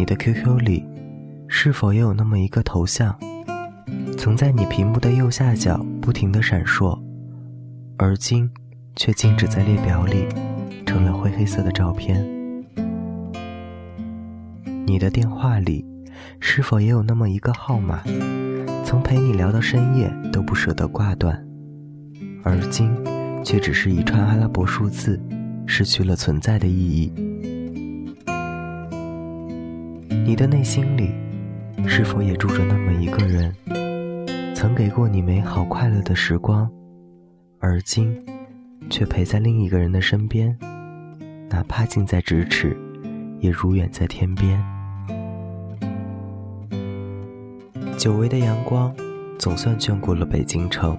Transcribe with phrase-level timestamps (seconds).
[0.00, 0.82] 你的 QQ 里，
[1.46, 3.14] 是否也有那么一个头像，
[4.16, 6.98] 曾在你屏幕的右下角不停的闪烁，
[7.98, 8.48] 而今
[8.96, 10.26] 却静止在列表里，
[10.86, 12.26] 成了灰黑色的照片？
[14.86, 15.84] 你的电话里，
[16.38, 18.02] 是否也有那么一个号码，
[18.82, 21.46] 曾陪你聊到深夜都不舍得挂断，
[22.42, 22.90] 而今
[23.44, 25.20] 却只是一串阿拉伯数字，
[25.66, 27.12] 失去了存在的意义？
[30.30, 31.10] 你的内心里，
[31.88, 33.52] 是否也住着那么一个人，
[34.54, 36.70] 曾给过你美好快乐的时光，
[37.58, 38.16] 而今，
[38.88, 40.56] 却陪在另一个人的身边，
[41.48, 42.78] 哪怕近在咫尺，
[43.40, 44.64] 也如远在天边。
[47.98, 48.94] 久违的阳光，
[49.36, 50.96] 总算眷顾了北京城。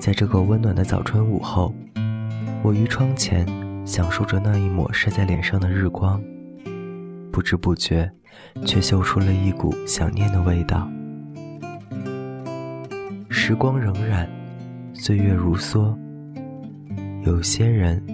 [0.00, 1.74] 在这个温暖的早春午后，
[2.62, 3.46] 我于窗前
[3.86, 6.18] 享受着那一抹晒在脸上的日光。
[7.32, 8.08] 不知不觉，
[8.66, 10.86] 却嗅出了一股想念的味道。
[13.30, 14.28] 时光荏苒，
[14.92, 15.96] 岁月如梭。
[17.24, 18.04] 有些人，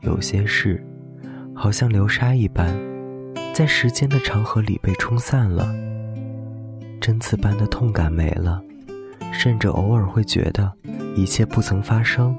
[0.00, 0.82] 有些事，
[1.54, 2.74] 好像流沙一般，
[3.52, 5.72] 在时间的长河里被冲散了。
[7.00, 8.62] 针刺般的痛感没了，
[9.32, 10.72] 甚至偶尔会觉得
[11.14, 12.34] 一切不曾发生，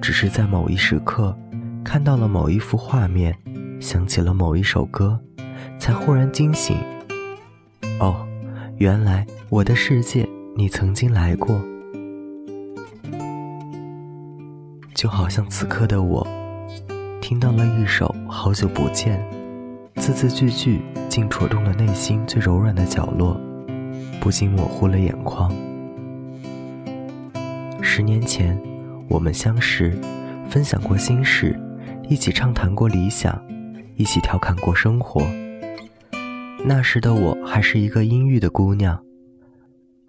[0.00, 1.36] 只是在某一时刻，
[1.84, 3.36] 看到了某一幅画面，
[3.80, 5.20] 想起了某一首歌。
[5.78, 6.76] 才忽然惊醒，
[8.00, 8.26] 哦，
[8.76, 11.60] 原来我的世界你曾经来过，
[14.94, 16.26] 就好像此刻的我，
[17.20, 19.24] 听到了一首《好久不见》，
[20.00, 23.40] 字字句句竟戳中了内心最柔软的角落，
[24.20, 25.50] 不禁模糊了眼眶。
[27.80, 28.60] 十年前，
[29.08, 29.98] 我们相识，
[30.50, 31.58] 分享过心事，
[32.08, 33.40] 一起畅谈过理想，
[33.96, 35.22] 一起调侃过生活。
[36.64, 39.00] 那时的我还是一个阴郁的姑娘，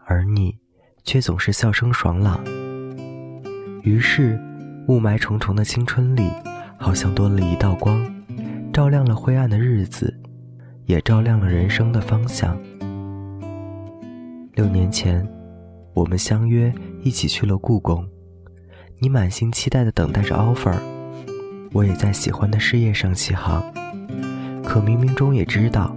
[0.05, 0.57] 而你，
[1.03, 2.43] 却总是笑声爽朗。
[3.83, 4.39] 于是，
[4.87, 6.29] 雾霾重重的青春里，
[6.77, 8.03] 好像多了一道光，
[8.73, 10.13] 照亮了灰暗的日子，
[10.85, 12.57] 也照亮了人生的方向。
[14.53, 15.25] 六年前，
[15.93, 16.73] 我们相约
[17.03, 18.05] 一起去了故宫，
[18.97, 20.75] 你满心期待的等待着 offer，
[21.71, 23.63] 我也在喜欢的事业上起航，
[24.63, 25.95] 可冥冥中也知道。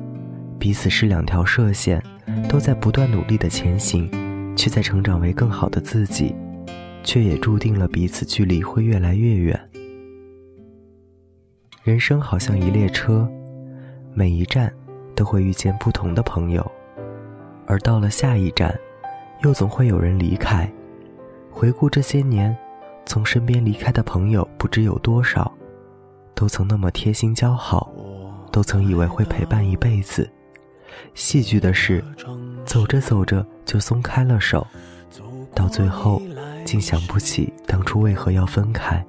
[0.63, 2.01] 彼此是两条射线，
[2.49, 4.09] 都在不断努力的前行，
[4.55, 6.33] 却在成长为更好的自己，
[7.03, 9.61] 却也注定了彼此距离会越来越远。
[11.83, 13.29] 人生好像一列车，
[14.15, 14.73] 每一站
[15.17, 16.65] 都会遇见不同的朋友，
[17.67, 18.73] 而到了下一站，
[19.43, 20.73] 又总会有人离开。
[21.51, 22.57] 回顾这些年，
[23.05, 25.53] 从身边离开的朋友不知有多少，
[26.37, 27.93] 都曾那么贴心交好，
[28.53, 30.31] 都曾以为会陪伴一辈子。
[31.15, 32.05] 戏剧的是，
[32.65, 34.67] 走着走着就松开了手，
[35.55, 36.21] 到最后
[36.65, 39.05] 竟想不起当初为何要分开。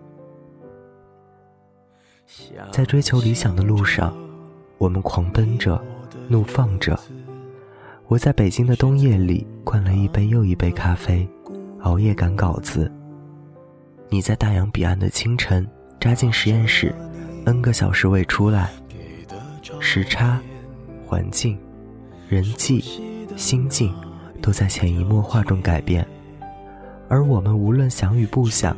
[2.72, 4.16] 在追求理想的路上，
[4.78, 5.82] 我们狂奔着，
[6.28, 7.00] 怒放着。
[8.08, 11.28] 我在北京的冬夜里灌了一杯又一杯咖啡，
[11.82, 12.92] 熬夜赶稿子。
[14.10, 15.68] 你在大洋彼岸的清晨
[16.00, 16.94] 扎进实验室
[17.46, 18.72] ，n 个小时未出来。
[19.80, 20.40] 时差，
[21.08, 21.58] 环境。
[22.34, 22.84] 人际、
[23.36, 23.94] 心境，
[24.42, 26.04] 都在潜移默化中改变，
[27.08, 28.76] 而我们无论想与不想，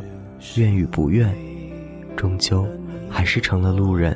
[0.58, 1.34] 愿与不愿，
[2.18, 2.68] 终究
[3.10, 4.14] 还是成了路人。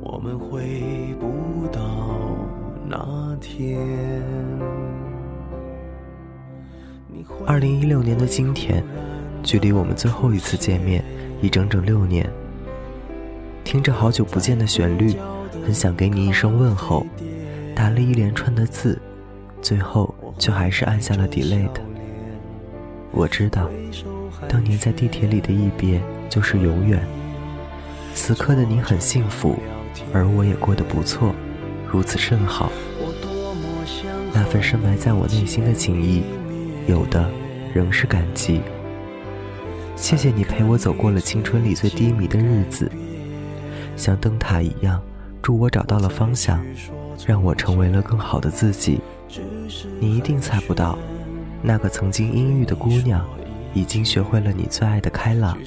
[0.00, 1.80] 我们回不到
[2.84, 3.78] 那天。
[7.46, 8.82] 二零一六年的今天，
[9.44, 11.04] 距离我们最后一次见面
[11.40, 12.28] 已整整六年。
[13.62, 15.14] 听着好久不见的旋律，
[15.64, 17.06] 很想给你一声问候。
[17.78, 19.00] 打了一连串的字，
[19.62, 21.80] 最后却还是按下了 delete。
[23.12, 23.70] 我知道，
[24.48, 27.06] 当年在地铁里的一别就是永远。
[28.14, 29.54] 此刻的你很幸福，
[30.12, 31.32] 而我也过得不错，
[31.86, 32.72] 如此甚好。
[34.32, 36.24] 那份深埋在我内心的情谊，
[36.88, 37.30] 有的
[37.72, 38.60] 仍是感激。
[39.94, 42.90] 谢谢你陪我走过了青春里最低迷的日子，
[43.94, 45.00] 像灯塔一样，
[45.40, 46.60] 助我找到了方向。
[47.26, 49.00] 让我成为了更好的自己。
[50.00, 50.98] 你一定猜不到，
[51.62, 53.24] 那个曾经阴郁的姑娘，
[53.74, 55.58] 已经学会了你最爱的开朗。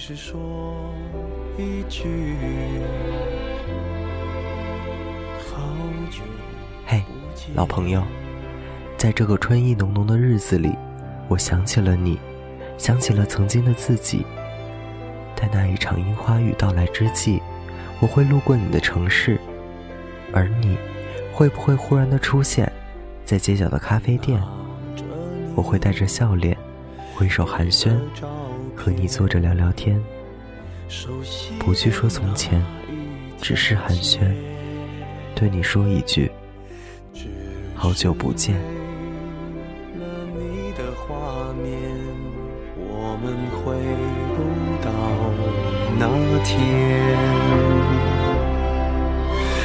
[6.86, 7.03] 嘿，
[7.54, 8.04] 老朋友，
[8.97, 10.71] 在这个春意浓浓的日子里，
[11.27, 12.18] 我想起了你，
[12.77, 14.25] 想起了曾经的自己。
[15.36, 17.42] 在那一场樱花雨到来之际，
[18.00, 19.39] 我会路过你的城市。
[20.33, 20.77] 而你，
[21.42, 22.72] 会不会忽然的出现
[23.26, 24.40] 在街角的咖啡店？
[25.56, 26.56] 我会带着笑脸，
[27.16, 27.98] 挥手寒暄，
[28.76, 30.00] 和你坐着聊聊天，
[31.58, 32.64] 不去说从前，
[33.42, 34.20] 只是寒暄，
[35.34, 36.32] 对你说一句：
[37.74, 38.56] 好久不见。
[45.98, 46.08] 那
[46.44, 48.20] 天。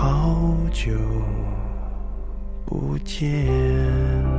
[0.00, 0.92] 好久
[2.64, 4.37] 不见。